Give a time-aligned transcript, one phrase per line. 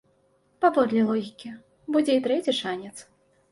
[0.65, 1.53] Паводле логікі,
[1.97, 2.93] будзе і трэці шанец.